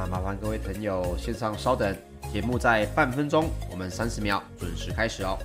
[0.00, 1.94] 那，麻烦各位朋友线上稍等，
[2.32, 5.38] 节目在半分钟，我们三十秒准时开始哦。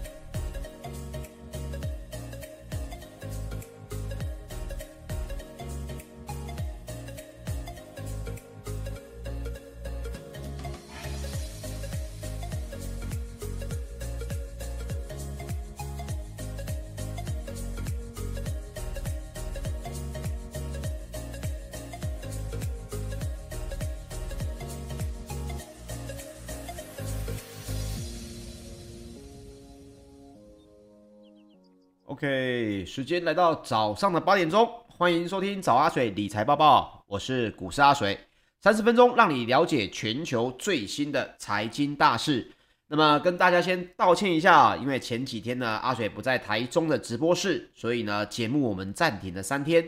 [32.16, 38.18] OK，时间来到早上的八点钟，欢迎收听早阿水理财报报，我是股市阿水，
[38.62, 42.50] 三十分钟让你了解全球最新的财经大事。
[42.88, 49.86] 那么跟大家先道歉一下，因为前几天呢阿水不在台中的直播室，所以呢节目我们暂停了三天。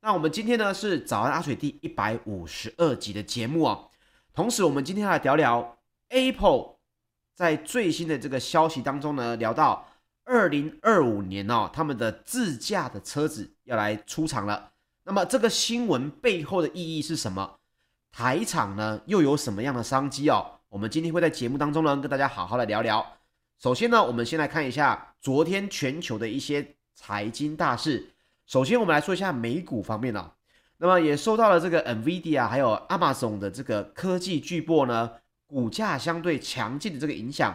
[0.00, 3.80] 那我们今天呢是早安阿水第一百五十二集的节目啊，
[4.32, 5.76] 同时我们今天来聊聊
[6.10, 6.76] Apple
[7.34, 9.88] 在最新的这个消息当中呢聊到。
[10.24, 14.72] 二零二五年哦，他们的自驾的车子要来出厂了。
[15.04, 17.58] 那么这个新闻背后的意义是什么？
[18.10, 20.60] 台厂呢又有什么样的商机哦？
[20.68, 23.04] 我们今天会在节目当中呢跟大家好好的聊聊。
[23.58, 28.10] 首先呢，我们先来看一下昨天全球的一些财经大事。
[28.46, 30.32] 首先我们来说一下美股方面哦。
[30.78, 35.12] 那么也受到了这个 NVIDIA 还有 Amazon 的这个科技巨擘呢
[35.46, 37.54] 股价相对强劲的这个影响。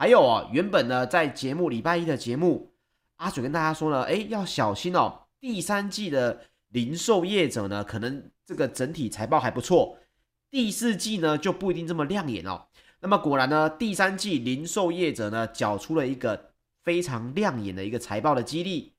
[0.00, 2.72] 还有哦，原本呢，在节目礼拜一的节目，
[3.16, 5.26] 阿水跟大家说呢，哎，要小心哦。
[5.38, 9.98] 第三季的零售业者呢，可能这个整体财报还不错，
[10.50, 12.62] 第四季呢就不一定这么亮眼哦。
[13.00, 18.94] 那么果然呢，第三季零售业者呢，缴出了一个非常亮眼的一个财报的激励。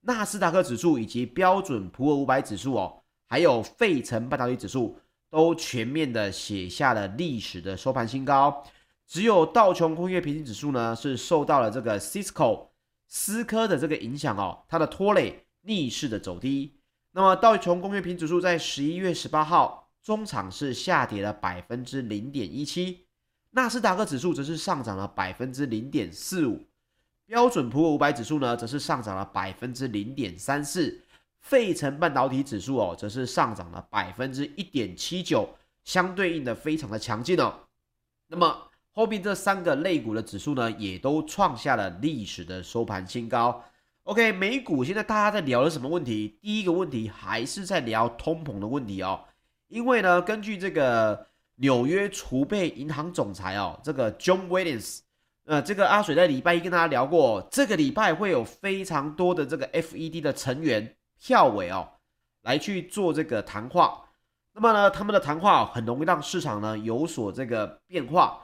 [0.00, 8.64] 纳斯达克指数以及标准普尔五百指数哦，还有费城半导体指数都全面的写下了历史的收盘新高。
[9.06, 12.68] 只有道琼工业平均指数呢，是受到了这个 Cisco
[13.06, 16.80] 思科的这个影响哦，它的拖累逆势的走低。
[17.12, 23.06] 那么道琼工业平指数在十一月十八号中场是下跌了百分之零点一七，
[23.52, 26.66] 纳斯达克指数则是上涨了百分之零点四五，
[27.24, 31.00] 标准普尔五百指数呢则是上涨了百分之零点三四，
[31.40, 35.48] 费城半导体指数哦则是上涨了百分之一点七九，
[35.84, 37.60] 相对应的非常的强劲哦。
[38.26, 38.65] 那么
[38.96, 43.62] 后面这三个类股的指数呢，也都创下了历史的收盘新高。
[44.04, 46.38] OK，美股现在大家在聊的什么问题？
[46.40, 49.20] 第一个问题还是在聊通膨的问题哦。
[49.68, 55.00] 因为呢，根据这个纽约储备银行总裁哦，这个 John Williams，
[55.44, 61.86] 呃，这个阿水在礼拜一跟大家聊过，这个礼拜会有非常多的这个 FED 的成员票委哦，
[62.44, 64.04] 来去做这个谈话。
[64.54, 68.40] 那么呢，他们的谈话很容易让市场呢有所这个变化。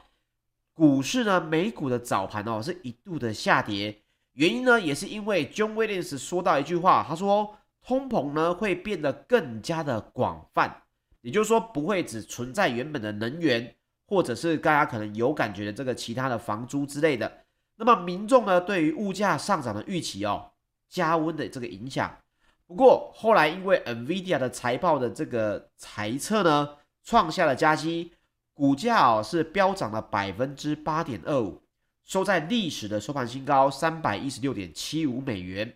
[0.82, 4.02] 股市呢，美股的早盘哦是一度的下跌，
[4.32, 7.56] 原因呢也是因为 John Williams 说到一句话，他说
[7.87, 10.82] 通膨呢会变得更加的广泛，
[11.20, 13.76] 也就是说不会只存在原本的能源，
[14.08, 17.32] 或者是大家可能有感觉的这个其他的房租之类的。
[17.76, 20.50] 那么民众呢对于物价上涨的预期哦
[20.88, 22.12] 加温的这个影响。
[22.67, 26.70] 不过后来因为 NVIDIA 的财报的这个财测呢
[27.05, 28.14] 创下了佳绩。
[28.62, 31.61] 股价哦是飙涨了百分之八点二五，
[32.05, 35.75] 收在历史的收盘新高三百一十六点七五美元，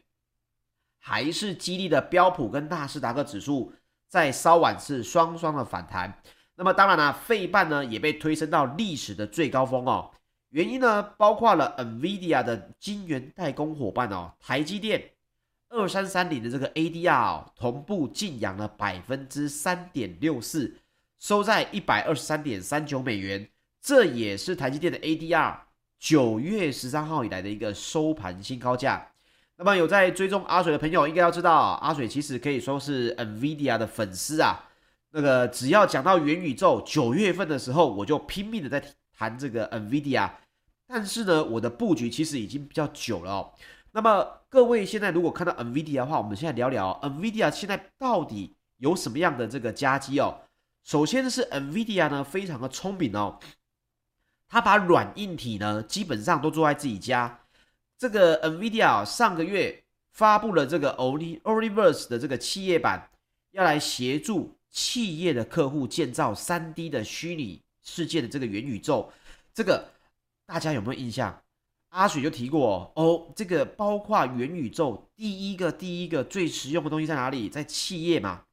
[1.00, 3.72] 还是激励的标普跟纳斯达克指数
[4.06, 6.22] 在稍晚是双双的反弹。
[6.54, 10.12] 那么当然了，费半呢也被推升到历史的最高峰哦。
[10.50, 15.10] 原因呢包括了 NVIDIA 的晶圆代工伙伴哦，台积电
[15.70, 20.76] 二三三零的这个 ADR，同步劲扬了百分之三点六四。
[21.18, 23.48] 收在一百二十三点三九美元，
[23.80, 25.56] 这也是台积电的 ADR
[25.98, 29.12] 九月十三号以来的一个收盘新高价。
[29.56, 34.68] 那么有在追踪阿水的朋友，应该要知道，阿水其实可以说是 NVIDIA 的粉丝啊。
[35.12, 38.84] 那个只要讲到元宇宙，九月份的时候我就拼命的在
[39.16, 40.30] 谈这个 NVIDIA。
[40.86, 43.54] 但是呢，我的布局其实已经比较久了哦。
[43.92, 50.42] 那么各位现在如果看到 NVIDIA 的话，我们现在聊聊 NVIDIA 现在到底有什么样的这个佳绩哦。
[50.86, 53.40] 首先是 NVIDIA 呢，非常的聪明哦，
[54.46, 57.40] 他把软硬体呢基本上都做在自己家。
[57.98, 63.10] 这个 NVIDIA 上个月发布了这个 Omniverse 的这个企业版，
[63.50, 69.12] 要来协助企业的客户建造 3D 的虚拟世界的这个元宇宙。
[69.52, 69.88] 这个
[70.46, 71.42] 大家有没有印象？
[71.88, 77.48] 阿水就提过哦，这个包括元宇宙第一个第一个最实用的东西在哪里？
[77.48, 78.44] 在企业嘛。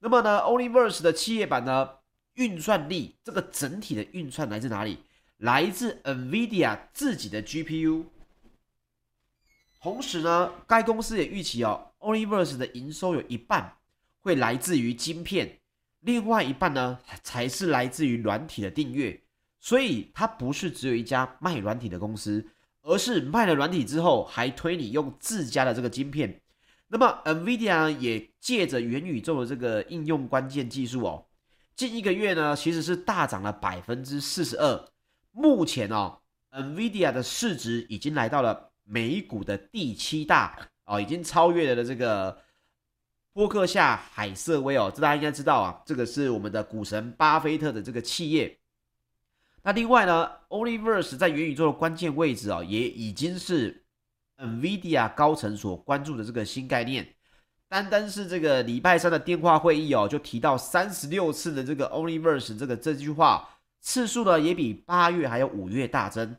[0.00, 1.90] 那么呢，Omniverse 的企业版呢，
[2.34, 4.98] 运算力这个整体的运算来自哪里？
[5.38, 8.04] 来自 NVIDIA 自己的 GPU。
[9.80, 13.76] 同时呢，该公司也预期哦，Omniverse 的营收有一半
[14.20, 15.58] 会来自于晶片，
[16.00, 19.20] 另外一半呢才是来自于软体的订阅。
[19.60, 22.46] 所以它不是只有一家卖软体的公司，
[22.82, 26.40] 而是卖了软体之后还推你用自家的这个晶片。
[26.88, 31.26] 那么 NVIDIA 也借着元宇宙的这个应用关键技术哦。
[31.76, 34.88] 近一个月呢，其实是大涨了百分之四十二。
[35.30, 36.18] 目前哦
[36.50, 42.42] ，NVIDIA 的市值已经来到了美股的第七大哦，已经超越了这个
[43.32, 44.90] 波克夏海瑟威哦。
[44.92, 48.58] 这大家应该知道啊，这个是我们的股神巴菲特的这个企业。
[49.62, 53.84] 那另外呢，Omniverse 在元宇宙的关键位置哦，也已经是
[54.38, 57.06] NVIDIA 高层所关注的这个新概念。
[57.68, 63.46] 单单是这个礼拜三的电话会议哦，就提到三十六次的这个 Omniverse 这个这句话
[63.80, 66.34] 次数呢，也比八月还有五月大增。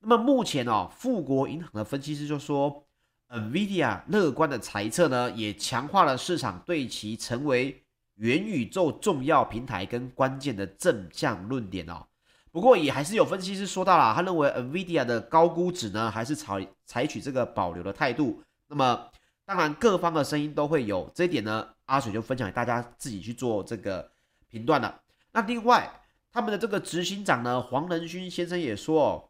[0.00, 2.84] 那么目前哦，富国银行的分析师就说
[3.28, 7.84] ，NVIDIA 乐观的猜测呢，也强化了市场对其成为
[8.16, 12.04] 元宇宙重要平台跟关键的正向论点哦。
[12.52, 18.40] 不过也还是有分析师说到了，他认为 NVIDIA 的高估值呢，还是采采取这个保留的态度。
[18.68, 19.08] 那么。
[19.44, 24.08] 当然，各方的声音都会有这一点呢，阿水就分享给大家自己去做这个
[24.48, 25.00] 评断了。
[25.32, 26.00] 那另外，
[26.30, 29.28] 他们的这个执行长呢，黄仁勋先生也说哦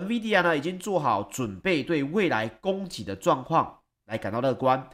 [0.00, 4.88] ，NVIDIA 呢已经做好准备，对未来供给的状况来感到乐观。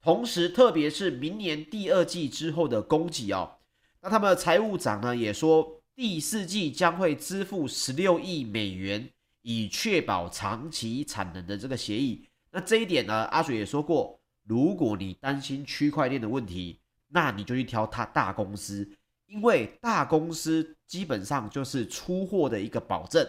[0.00, 3.56] 同时，特别是明年第二季之后的供给哦，
[4.00, 9.10] 那他们的财务长呢也说，第四季将会支付十六亿美元，
[9.42, 12.26] 以确保长期产能的这个协议。
[12.50, 14.18] 那这一点呢，阿水也说过。
[14.44, 18.90] 如果你担心区块链的问题，那你就去挑它大公司，
[19.26, 23.24] 因为大公司基本上就是出货的一个保证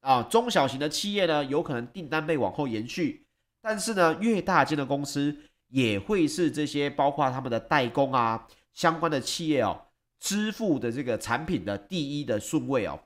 [0.00, 0.22] 啊。
[0.22, 3.26] 中小型的企业呢，有可能订单被往后延续，
[3.60, 5.36] 但是呢，越大间的公司
[5.68, 9.87] 也会是这些包括他们的代工啊相关的企业哦，
[10.18, 13.00] 支付的这个产品的第一的顺位哦。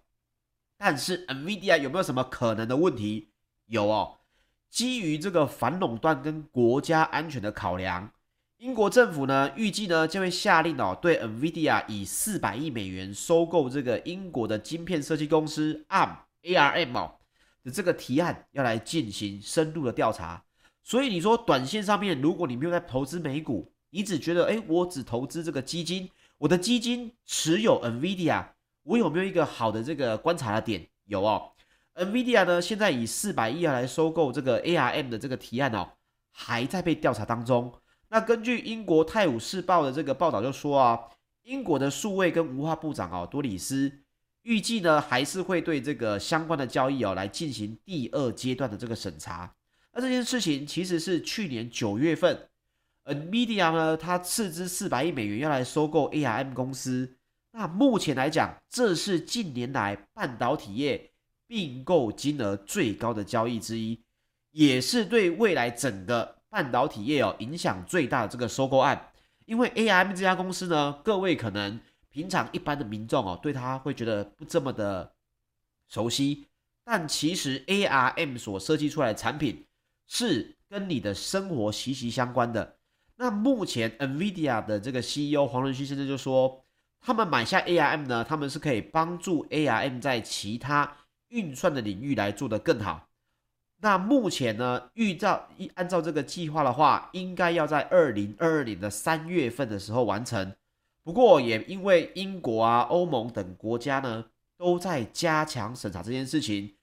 [0.76, 3.28] 但是 NVIDIA 有没有什么可能的问题？
[3.66, 4.18] 有哦。
[4.68, 8.10] 基于这个反垄断跟国家安全的考量，
[8.56, 17.16] 英国政府呢预计呢将会下令哦，对 NVIDIA 以四百亿美元收购这个英国的晶片设计公司 ARM ARM 哦
[17.62, 20.42] 的这个提案要来进行深入的调查。
[20.82, 26.08] 所以你说短线上面，如果你没有在投资美股，你只觉得哎，我只投资这个基金，
[26.42, 28.44] 我的基金持有 NVIDIA，
[28.82, 30.88] 我有没有一个好的这个观察的点？
[31.04, 31.52] 有哦。
[31.94, 35.92] NVIDIA 呢，现在以四百亿来收购这个 ARM 的这个提案哦，
[36.32, 37.72] 还在被调查当中。
[38.08, 40.98] 那根据英国《泰晤士报》的这个报道就说啊，
[41.44, 44.00] 英国的数位跟文化部长哦多里斯
[44.42, 49.54] 预计呢，还是会对这个相关的交易哦来进行第二阶段的这个审查。
[49.92, 52.48] 那这件事情其实是去年九月份
[53.04, 57.16] ，NVIDIA 呢，它斥资四百亿美元要来收购 ARM 公司。
[57.52, 61.10] 那目前来讲，这是近年来半导体业。
[61.44, 64.00] 并购金额最高的交易之一，
[64.52, 69.10] 也是对未来整个半导体业哦影响最大的这个收购案。
[69.44, 71.78] 因为 ARM 这家公司呢，各位可能
[72.08, 75.12] 平常一般的民众哦，对它会觉得不这么的
[75.88, 76.46] 熟悉，
[76.84, 79.66] 但其实 ARM 所设计出来的产品
[80.06, 82.76] 是跟你的生活息息相关的。
[83.22, 86.64] 那目前 NVIDIA 的这个 CEO 黄仁勋先生就说，
[87.00, 90.96] 他们买下 ARM 呢，他们是可以帮助 ARM 在其他
[91.28, 93.10] 运算的领域来做得更好。
[93.80, 100.52] 那目前呢，预照一按照这个计划的话，应该要在二零二二年的三月份的时候完成。
[101.04, 104.24] 不过也因为英国啊、欧盟等国家呢
[104.58, 106.74] 都在加强审查这件事情，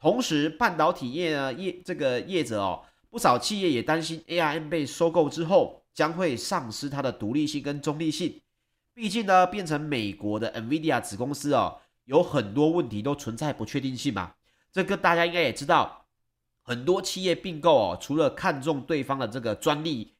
[0.00, 8.42] 同时半导体业呢业这个业者哦，不少企业也担心 ARM 被收购之后将会丧失它的独立性跟中立性。
[8.92, 11.80] 毕竟呢，变成美国的 NVIDIA 子公司哦。
[12.04, 14.34] 有很多问题都存在不确定性嘛，
[14.70, 16.04] 这个大家应该也知道，
[16.62, 20.14] 很多企业并购哦，除了看中对方的这个专利，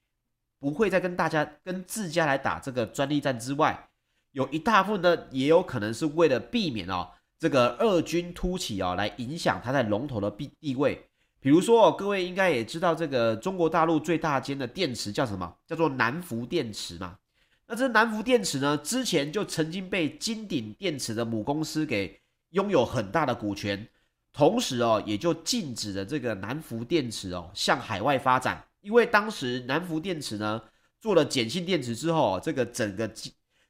[0.59, 3.91] 不会再跟大家跟自家来打这个专利战之外，
[4.31, 11.07] 有一大部分呢，也有可能是为了避免哦这个二军突起哦，来影响它在龙头的地地位。
[11.45, 15.55] 比如说，各位应该也知道，这个中国大陆最大间的电池叫什么？
[15.67, 17.19] 叫做南孚电池嘛。
[17.67, 22.19] 那这南孚电池呢，之前就曾经被金鼎电池的母公司给
[22.53, 23.87] 拥有很大的股权，
[24.33, 30.63] 同时哦，也就禁止了这个南孚电池哦向海外发展，因为当时南孚电池呢
[30.99, 33.11] 做了碱性电池之后，这个整个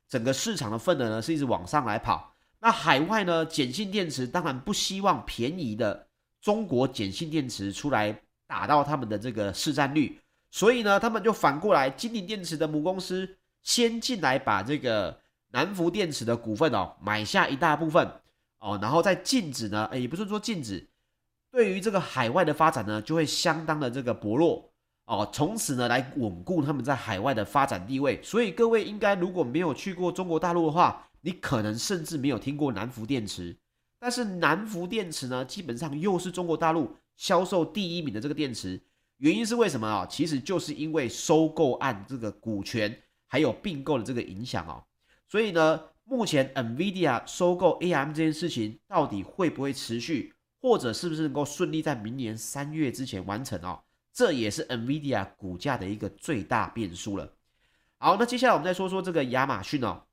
[0.08, 2.36] 整个市场的份额呢是一直往上来跑。
[2.60, 6.06] 那海外呢，碱性电池当然不希望便宜的
[6.44, 8.14] 中国碱性电池出来
[8.46, 10.20] 打到他们的这个市占率，
[10.50, 15.18] 所以呢，他们就反过来，金鼎电池的母公司先进来把这个
[15.52, 18.06] 南孚电池的股份哦买下一大部分。
[18.58, 20.86] 哦，然后再禁止呢，诶，也不是说禁止，
[21.50, 24.70] 对于这个海外的发展呢，就会相当的这个薄弱。
[25.06, 28.22] 哦，从此呢来稳固他们在海外的发展地位。
[28.22, 33.56] 所以各位应该如果没有去过中国大陆的话，你可能甚至没有听过南孚电池，
[34.04, 38.78] 但是南孚电池呢，基本上又是中国大陆销售第一名的这个电池，
[39.16, 40.04] 原因是为什么啊？
[40.04, 42.94] 其实就是因为收购案这个股权
[43.26, 44.84] 还有并购的这个影响哦。
[45.26, 53.80] 所以呢，目前 NVIDIA 收购 AM 这件事情到底会不会持续，或者是不是能够顺利在明年三月之前完成哦？
[54.12, 57.32] 这也是 NVIDIA 股价的一个最大变数了。
[57.96, 60.03] 好，那接下来我们再说说这个亚马逊哦。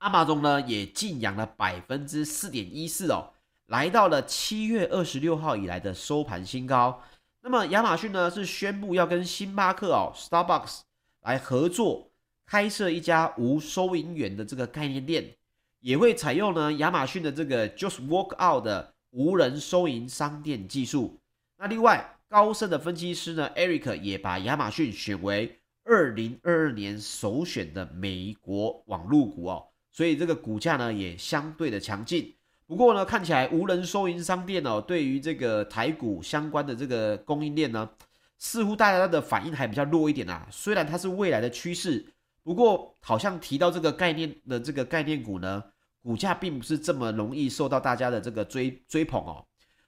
[0.00, 3.30] Amazon 呢也劲扬了百分之四点一四哦，
[3.66, 7.02] 来到了七月二十六号以来的收盘新高。
[7.40, 10.80] 那么亚马逊呢是宣布要跟星巴克哦 Starbucks
[11.22, 12.10] 来合作，
[12.46, 15.34] 开设一家无收银员的这个概念店，
[15.80, 21.18] 也会采用呢亚马逊的这个 Just Walk Out 的无人收银商店技术。
[21.56, 29.67] 那另外高盛的分析师呢 Eric 也把亚马逊选为二零二二年首选的美国网络股哦。
[29.98, 32.32] 所以这个股价呢也相对的强劲，
[32.68, 37.90] 不过呢看起来无人收银商店哦，对于这个台股相关的这个供应链呢，
[38.38, 40.46] 似乎大家的反应还比较弱一点啊。
[40.52, 42.06] 虽然它是未来的趋势，
[42.44, 45.64] 不过好像提到这个概念的这个概念股呢，
[46.00, 49.44] 股价并不是这么容易受到大家的这个追追捧哦。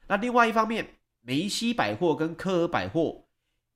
[0.08, 0.84] 那另外一方面，
[1.20, 3.26] 梅西百货跟科尔百货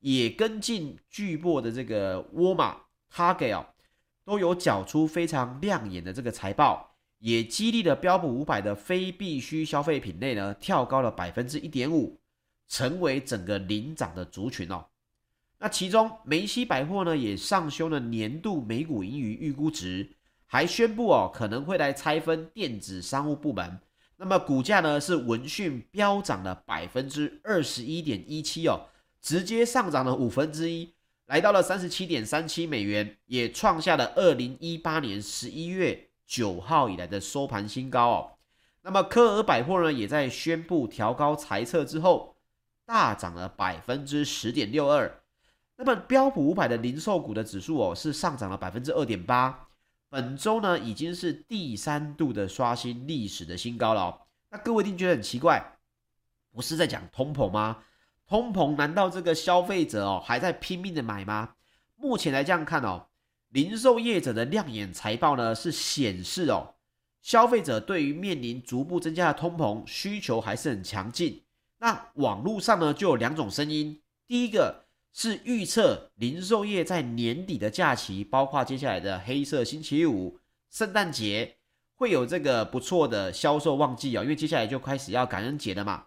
[0.00, 2.76] 也跟进巨擘的这个沃尔玛、
[3.14, 3.66] Target。
[4.24, 12.18] 都有缴出非常亮眼的这个财报，也激励了标普五百的非必需消费品类呢跳高了百分之一点五，
[12.68, 14.86] 成为整个领涨的族群哦。
[15.58, 20.10] 那其中梅西百货呢也上修了年度每股盈余预估值，
[20.46, 23.80] 还宣布哦可能会来拆分电子商务部门。
[24.16, 28.88] 那么股价呢是闻讯飙涨了百分之二十一点一七哦，
[29.20, 30.94] 直接上涨了五分之一。
[31.26, 38.30] 来到了三十七点三七美元，也创下了二零一八年十一月九号以来的收盘新高哦。
[38.82, 42.36] 那么科尔百货呢，也在宣布调高财测之后，
[42.84, 45.22] 大涨了百分之十点六二。
[45.76, 49.68] 那么标普五百的零售股的指数哦，是上涨了百分之二点八。
[50.10, 54.20] 本周呢，已经是第三度的刷新历史的新高了哦。
[54.50, 55.78] 那各位一定觉得很奇怪，
[56.52, 57.82] 不是在讲通膨吗？
[58.34, 61.50] 通膨难道这个消费者哦还在拼命的买吗？
[61.94, 63.06] 目前来这样看哦，
[63.50, 66.74] 零售业者的亮眼财报呢是显示哦，
[67.22, 71.44] 消费者对于面临逐步增加的通膨需求还是很强劲。
[71.78, 80.40] 那网络上呢就有两种声音，第一个是预测零售业在年底的假期，包括接下来的黑色星期五、
[80.72, 81.58] 圣诞节，
[81.94, 86.06] 会有这个不错的销售旺季哦，因为接下来就开始要感恩节了嘛。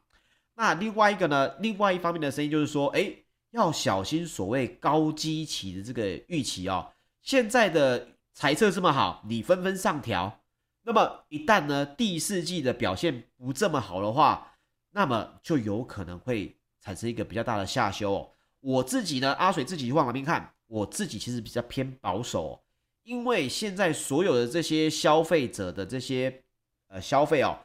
[0.58, 1.56] 那另外一个呢？
[1.60, 3.14] 另外一方面的声音就是说，哎，
[3.52, 6.92] 要小心所谓高基期的这个预期哦。
[7.22, 10.42] 现在的财测这么好，你纷纷上调，
[10.82, 14.58] 那么一旦呢第四季的表现不这么好的话，
[14.94, 18.32] 那么就有可能会产生一个比较大的下修哦。
[18.60, 20.56] 我自己呢，阿水自己往哪边看？
[20.66, 22.60] 我自己其实比较偏保守哦，
[23.04, 26.44] 因为现在所有的这些消费者的这些
[26.88, 27.60] 呃消费哦。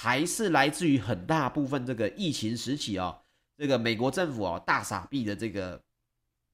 [0.00, 3.18] 还是来自于很大部分这个疫情时期哦，
[3.56, 5.82] 这个美国政府哦大傻逼的这个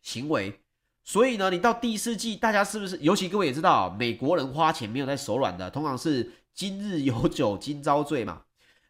[0.01, 0.61] 行为，
[1.03, 2.97] 所以呢，你到第四季，大家是不是？
[3.03, 8.45] 尤其各位也知道，美国人花钱没有在手软的，通常是今日有酒今朝醉嘛。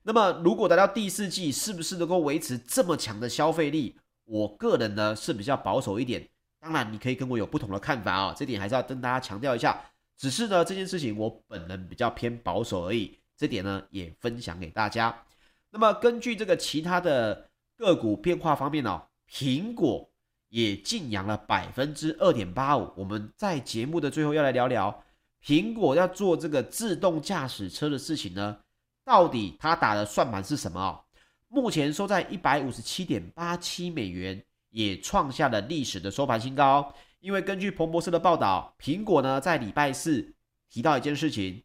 [0.04, 3.98] 那么，如果来到第四季，是不是能够维持这么强的消费力？
[4.24, 6.28] 我个人呢是比较保守一点。
[6.60, 9.84] 当然，你可以跟我有不同的看法啊，这点还是要跟大家强调一下。
[10.16, 13.18] 只是呢，这件事情我本人比较偏保守而已。
[13.36, 15.24] 这点呢也分享给大家。
[15.70, 20.08] 那么根据这个其他的个股变化方面哦，苹果
[20.48, 22.88] 也劲扬了百分之二点八五。
[22.96, 25.02] 我们在节目的最后要来聊聊
[25.44, 28.56] 苹果要做这个自动驾驶车的事情呢，
[29.04, 31.04] 到底它打的算盘是什么哦？
[31.48, 36.94] 目前收在一百五十七点八七美元，也创下了历史的收盘新高。
[37.18, 40.34] 因为根据彭博社的报道，苹果呢在礼拜四
[40.70, 41.64] 提到一件事情。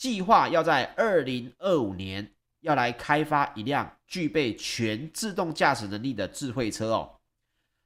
[0.00, 7.20] 计划要在二零二五年要来开发一辆具备全自动驾驶能力的智慧车哦。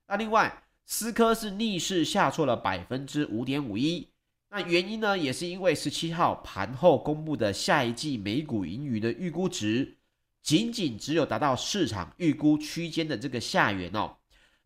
[0.06, 4.08] 那另外，思科是逆势下挫了百分之五点五一。
[4.48, 9.96] 那原因呢，也是因为十七号盘后公布的下一季每股盈余的预估值，
[10.40, 14.16] 仅仅只有达到市场预估区间的这个下缘哦。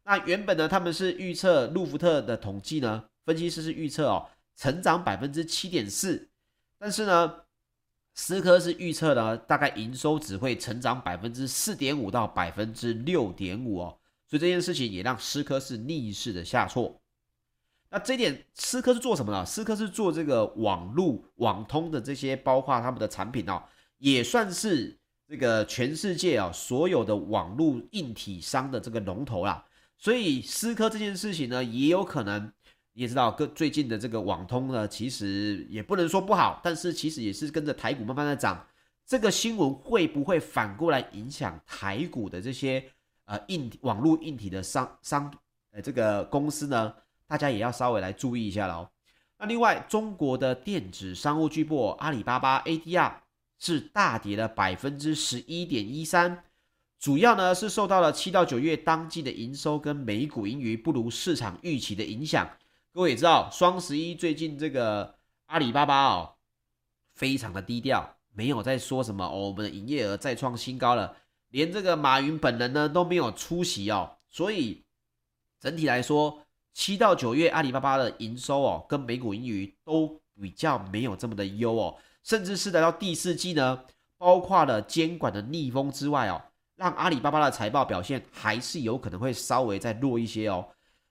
[0.05, 6.29] 那原本呢，他们是预测路孚特的统计呢，分析师是预测哦，成长百分之七点四，
[6.79, 7.35] 但是呢，
[8.15, 13.99] 思科是预测呢，大概营收只会成长百分之四点五到百分之六点五哦。
[14.27, 17.01] 所以这件事情也让思科是逆势的下挫。
[17.91, 19.45] 那这点，思科是做什么呢？
[19.47, 23.63] 思科是做这个网路、网通的这些，包括他们的产品哦，
[23.97, 29.65] 也算是这个全世界啊所有的网路硬体商的这个龙头啦。
[29.97, 32.53] 所以思科这件事情呢，也有可能
[32.99, 38.67] 你也知道，跟最近的这个网通呢，其实也不能说不好，但是其实也是跟着台股慢慢的涨。
[39.07, 42.83] 这个新闻会不会反过来影响台股的这些？
[43.27, 45.33] 呃，硬网络硬体的商商
[45.71, 46.93] 呃这个公司呢，
[47.29, 48.89] 大家也要稍微来注意一下喽。
[49.39, 53.13] 那另外，中国的电子商务巨擘阿里巴巴 ADR
[53.61, 56.43] 是大跌了百分之十一点一三，
[56.99, 62.49] 主要呢是受到了七到九月当季的营收跟每股盈余不如市场预期的影响。
[62.99, 65.15] 各位也知道，双十一最近这个
[65.47, 66.35] 阿里巴巴哦，
[67.15, 71.15] 非常的低调，没有在说什么哦，我们的营业额再创新高了。
[71.51, 74.85] 连这个马云本人呢都没有出席哦，所以
[75.61, 76.43] 整体来说，
[76.75, 83.85] 七到九月阿里巴巴的营收哦跟每股盈余都比较没有这么的优哦，甚至是来到第四季呢，
[84.17, 86.43] 包括了监管的逆风之外哦，
[86.75, 90.69] 让阿里巴巴的财报表现还是有可能会稍微再弱一些哦。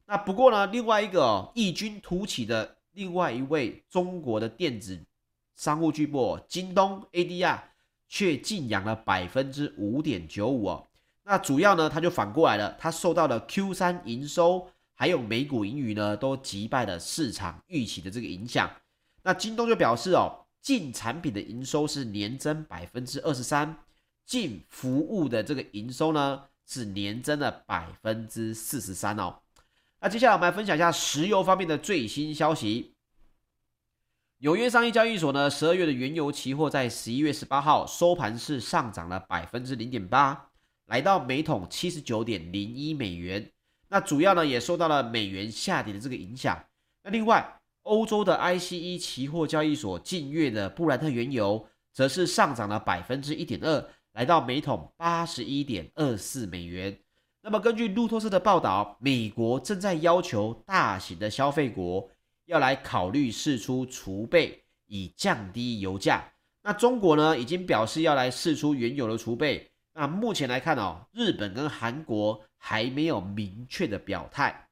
[0.08, 5.00] 那不过呢，另外一个哦异军突起的另外一位中国的电子
[5.56, 7.60] 商务巨擘京东 ADR。
[8.10, 10.88] 却劲扬了百分之五点九五哦，
[11.26, 18.72] 那主要呢，它就反过来了，它受到了 Q 三营收还有每股盈余呢都击败了市场预期的这个影响。
[19.24, 23.78] 那京东就表示哦，净产品的营收是年增百分之二十三，
[24.26, 29.36] 净服务的这个营收呢是年增了百分之四十三哦。
[30.00, 32.94] 那接下来我们来分享一下石油方面的最新消息。
[34.40, 40.50] 纽约商业交易所呢，十二月的原油期货在十一月十八号收盘是上涨了百分之零点八，
[40.86, 43.52] 来到每桶七十九点零一美元。
[43.90, 46.64] 那主要呢也受到了美元下跌的这个影响。
[47.04, 57.00] 那另外，欧洲的 ICE 期货交易所近月的布兰特原油则是上涨了百分之一点二，来到每桶八十一点二四美元。
[57.48, 62.10] 那么根据路透社的报道，美国正在要求大型的消费国。
[62.46, 66.30] 要来考虑释出储备，以降低油价。
[66.62, 69.72] 那中国呢，已经表示要来释出原油的储备。
[69.94, 74.68] 那目前来看哦，日本跟韩国还没有明确的表态。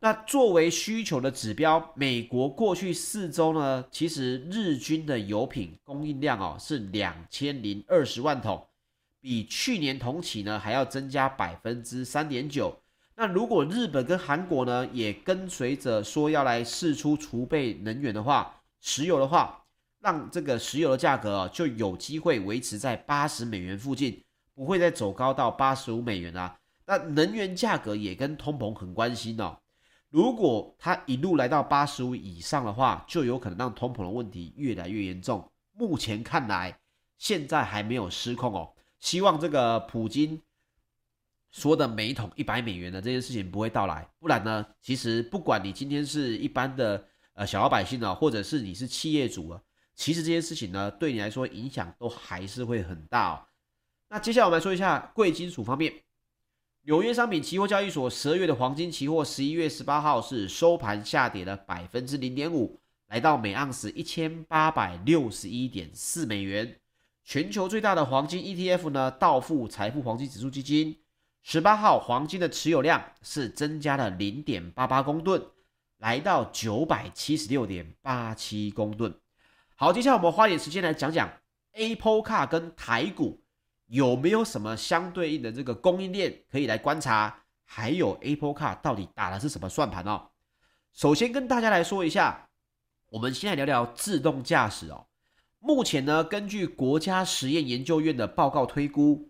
[0.00, 8.66] 那作为需求的指标，美国过去四周呢，其实日均的油品供应量哦是两千零二十万桶，
[9.26, 12.80] 比去年同期呢还要增加百分之三点九。
[13.16, 19.64] 那如果日本跟韩国呢，也跟随着说要来释出储备能源的话，石油的话，
[19.98, 24.22] 让这个石油的价格啊就有机会维持在八十美元附近，
[24.54, 26.56] 不会再走高到八十五美元啊。
[26.86, 29.58] 那能源价格也跟通膨很关心哦。
[30.08, 35.50] 如果它一路来到八十五以上的话，就有可能让通膨的问题越来越严重。
[35.72, 36.78] 目前看来，
[37.18, 38.72] 现在还没有失控哦。
[38.98, 40.40] 希望这个普京。
[41.52, 49.62] 说的每桶一百美元的这件事情不会到来，不然呢，其实不管你今天是一般的呃小老百姓呢，或者是你是企业主啊，
[49.94, 53.46] 其实这件事情呢，对你来说影响都还是会很大哦。
[54.10, 55.94] 那接下来我们来说一下贵金属方面，
[56.82, 66.78] 纽约商品期货交易所十二月的黄金期货十一月十八号是收盘下跌了百分之零点五，来到每盎司一千八百六十一点四美元。
[67.26, 70.96] 全球最大的黄金 ETF 呢，道富财富黄金指数基金。
[71.42, 75.44] 十八号黄金的持有量是增加了零点八八公吨，
[75.98, 79.12] 来到九百七十六点八七公吨。
[79.74, 81.28] 好，接下来我们花点时间来讲讲
[81.72, 83.42] Apple Car 跟台股
[83.86, 90.28] 有没有什么相对应的这个供应链可以来观察，还有 Apple Car 到底打的是什么算盘哦？
[90.92, 92.48] 首先跟大家来说一下，
[93.08, 95.06] 我们先来聊聊自动驾驶哦。
[95.66, 99.28] 目前呢，根据国家实验研究院的报告推估。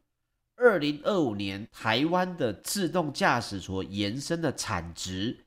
[0.55, 5.47] 二零二五年，台湾的自动驾驶所延伸的产值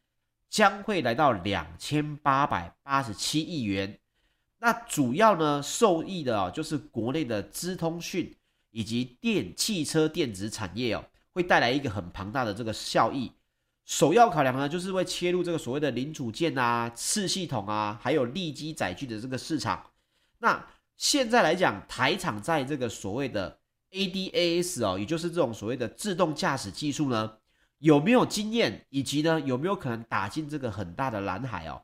[0.49, 3.99] 将会来到两千八百八十七亿元。
[4.57, 8.35] 那主要呢，受益的啊，就是国内的资通讯
[8.71, 13.31] 以及电汽车电子产业哦，会带来一个很庞大的这个效益。
[13.85, 19.85] 首要考量呢，就是会切入这个所谓的零组件啊、次系统啊，还有利基载具的这个市场。
[20.39, 20.65] 那
[20.99, 23.57] 现在来讲，台厂在这个所谓的
[23.91, 27.37] ADAS 哦，也就是这种所谓的自动驾驶技术呢，
[27.77, 31.81] 有没有经验，以及呢有没有可能打进这个很大的蓝海哦？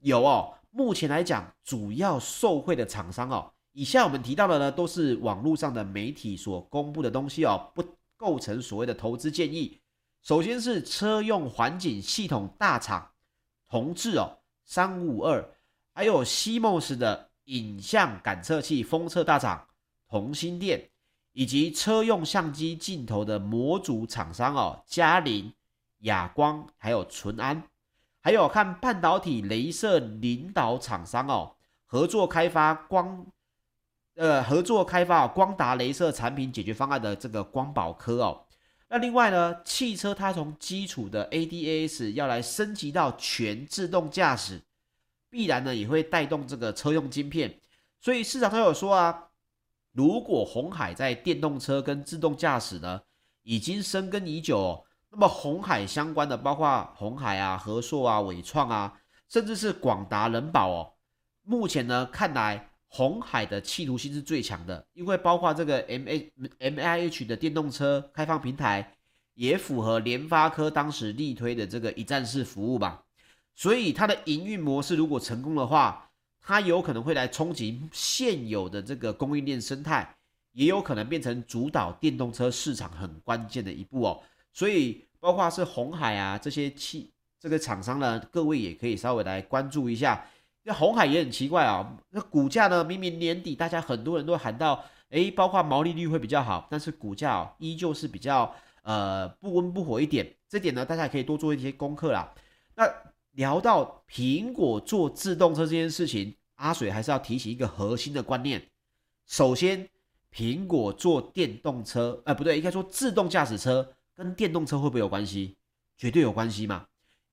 [0.00, 0.54] 有哦。
[0.70, 7.84] 目前来讲，主要受惠的厂商哦，以下我们提到的呢，都是网络上的媒体所公布的东西哦，不
[8.16, 9.80] 构成所谓的投资建议。
[10.20, 13.08] 首先是车用环境系统大厂
[13.70, 15.48] 同志哦，三五五二，
[15.94, 19.66] 还有西蒙斯的影像感测器封测大厂
[20.08, 20.90] 同心电，
[21.32, 25.52] 以及车用相机镜头的模组厂商哦，佳凌、
[26.00, 27.62] 亚光，还有淳安。
[28.20, 31.56] 还有看半导体镭射领导厂商哦，
[31.86, 33.24] 合作开发光，
[34.16, 38.44] 呃，合作开发光达镭射产品解决方案的这个光宝科哦。
[38.90, 44.60] 那另外呢，汽车它从基础的 ADAS 要来升级到全自动驾驶，
[45.30, 47.60] 必然呢也会带动这个车用晶片。
[48.00, 49.28] 所以市场都有说啊，
[49.92, 53.00] 如果鸿海在电动车跟自动驾驶呢
[53.42, 54.84] 已经深耕已久哦。
[55.10, 60.92] 那么鸿海相关的，包括鸿海啊、和硕啊、伟创啊，甚至是广达、仁宝哦。
[61.42, 68.96] 目前呢，看来鸿海的企图心是最强的，因为包括这个 M A M I H 的电动车开放平台，
[69.32, 73.02] 也符合联发科当时力推的这个一站式服务吧。
[73.58, 76.08] 所以它的营运模式如果成功的话，
[76.40, 80.14] 它有可能会来冲击现有的这个供应链生态，
[80.52, 84.22] 也有可能变成主导电动车市场很关键的一步哦。
[84.52, 90.24] 所以，包括是红海啊这些汽这个厂商呢，各位也可以稍微来关注一下。
[90.62, 100.32] 那红海也很奇怪啊，那股价呢，明明年底大家很多人都喊到，诶，包括毛利率会比较好，但是股价哦，依旧是比较呃不温不火一点。
[100.48, 102.32] 这点呢，大家可以多做一些功课啦。
[102.76, 102.88] 那
[103.32, 108.62] 聊到苹果做自动车这件事情，阿水还是要提起一个核心的观念。
[109.26, 109.88] 首先，
[110.32, 113.94] 苹果做电动车，呃，不对，应该说自动驾驶车。
[114.14, 115.56] 跟电动车会不会有关系？
[115.96, 116.84] 绝对有关系嘛，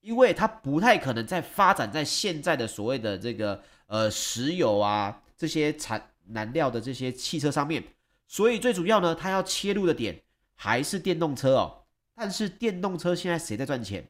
[0.01, 7.83] 因为它不太可能在发展在现在的所谓的这个呃石油啊这些产燃料的这些汽车上面，
[8.27, 10.21] 所以最主要呢，它要切入的点
[10.53, 11.85] 还是电动车哦。
[12.13, 14.07] 但是电动车现在谁在赚钱？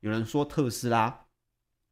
[0.00, 1.26] 有人说特斯拉，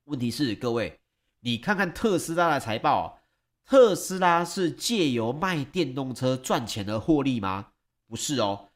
[0.05, 1.01] 问题是各位，
[1.41, 3.21] 你看看特斯拉的财报，
[3.65, 7.69] 特斯拉是借由卖电动车赚钱而获利吗？
[8.07, 8.69] 不是哦。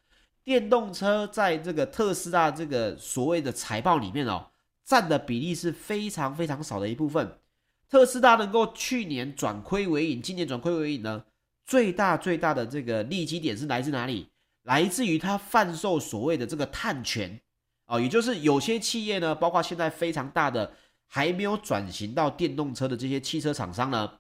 [0.43, 4.47] 电动车在这个特斯拉这个所谓的财报里面哦，
[4.83, 7.39] 占的比例是非常非常少的一部分。
[7.87, 11.25] 特斯拉能够去年转亏为盈，今年转亏为盈呢，
[11.67, 14.31] 最大最大的这个利基点是来自哪里？
[14.63, 17.41] 来自于它贩售所谓的这个碳权
[17.89, 20.75] 哦，也就是有些企业呢，包括现在非常大的
[21.07, 24.13] 还没有转型到电动车的这些汽车厂商呢，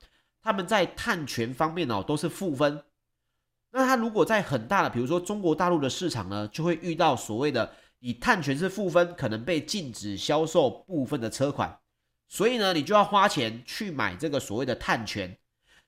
[0.42, 2.82] 他们在碳权方面哦都是负分。
[3.70, 11.78] 那他如果在很大的，比如说中国大陆的市场呢，就会遇到所谓的以碳权是负分，可能被禁止销售部分的车款，
[12.26, 15.36] 所以呢，你就要花钱去买这个所谓的碳权，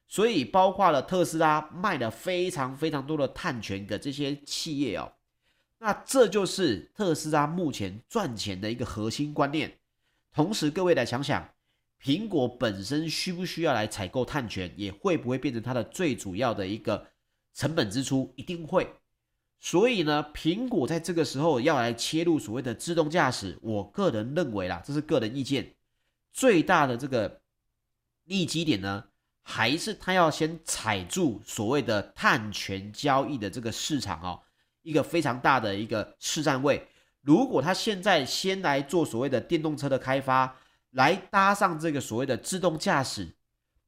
[0.07, 5.11] 所以包括了特斯拉卖了非常非常多的碳权给这些企业哦，
[5.81, 9.81] 那这就是特斯拉目前赚钱的一个核心观念。
[10.33, 11.49] 同时，各位来想想，
[12.01, 17.09] 苹果本身需不需要来采购碳权，也会不会变成它的最主要的一个。
[17.53, 18.89] 成本支出一定会，
[19.59, 25.75] 所以呢，苹果在这个时候要来切入所谓的自动驾驶，我个人认为啦，这是个人意见，
[26.33, 27.41] 最大的这个
[28.25, 29.05] 利基点呢，
[29.43, 34.41] 还是他要先踩住所谓的碳权交易的这个市场哦，
[34.83, 36.87] 一个非常大的一个市占位。
[37.23, 40.57] 如果他现在先来做所谓的电动车的开发，
[40.91, 43.37] 来搭上这个所谓的自动驾驶，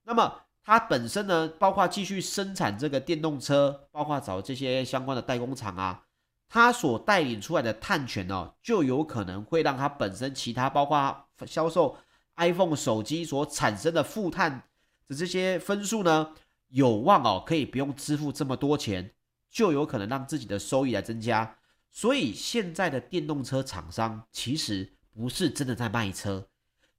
[0.05, 0.41] 那么。
[0.65, 6.05] 它本身呢，包括继续生产这个电动车，包括找这些相关的代工厂啊，
[6.49, 11.97] 它所带领出来的碳权哦，就有可能会让它本身其他包括销售
[12.37, 14.63] iPhone 手机所产生的负碳
[15.09, 16.33] 的这些分数呢，
[16.69, 19.11] 有望哦可以不用支付这么多钱，
[19.53, 21.59] 就有可能让自己的收益来增加。
[21.91, 26.49] 所以现在的电动车厂商其实不是真的在卖车，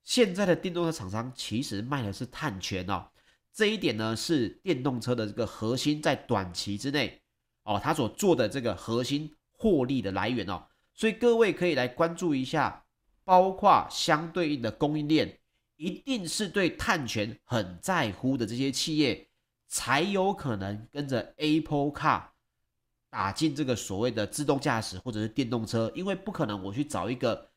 [0.04, 3.08] 现在的电动车厂商其实卖的是碳权哦。
[3.52, 7.22] 这一点呢，是电动车的这个核心，在短期之内
[7.64, 12.86] 哦，它所做的这个核心获利的来源哦，所以各位可以来关注一下，
[13.24, 15.40] 包括相对应的供应链，
[15.76, 19.28] 一定是对碳权很在乎的这些企业，
[19.68, 22.33] 才有可能跟着 Apple Car
[23.14, 27.48] 打进这个所谓的自动驾驶或者是电动车，因为不可能我去找一个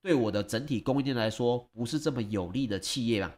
[0.00, 3.30] 对我的整体供应链来说不是这么有利的企业嘛。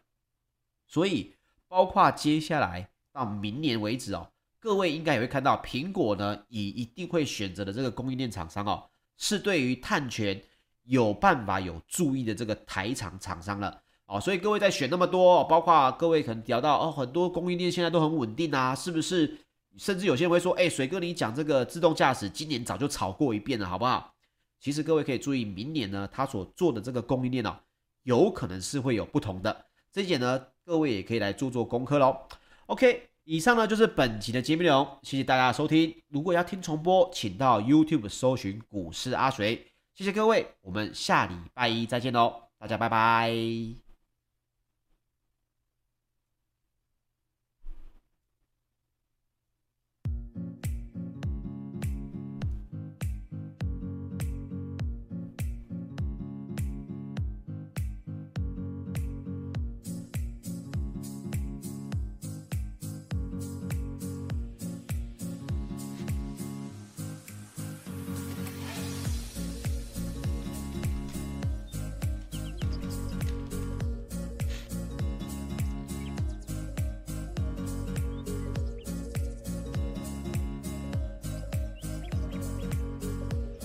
[0.87, 1.35] 所以，
[1.67, 4.25] 包括接下来到明年为止哦，
[4.57, 8.81] 各位应该也会看到，苹果呢也一定会选择的这个供应链厂商哦，
[9.17, 10.41] 是对于碳权
[10.83, 14.17] 有办法有注意的这个台厂厂商了哦。
[14.21, 19.39] 所以各位在选那么多，包括各位可能聊到哦，很多供应链现在都很稳定啊，是不是？
[19.77, 24.13] 甚至有些人会说，哎，水哥，你讲这个自动驾驶，今年早就炒过一遍了，好不好？
[24.59, 27.55] 其实各位可以注意，明年呢，他所做的这个供应链哦，
[28.03, 29.65] 有可能是会有不同的。
[29.91, 32.17] 这一点呢，各位也可以来做做功课喽。
[32.67, 35.95] OK，以上呢就是本期的节目内容，谢谢大家收听。
[36.07, 39.67] 如果要听重播，请到 YouTube 搜寻股市阿水。
[39.93, 43.84] 谢谢各位，我们下礼拜一再见喽，大家拜拜。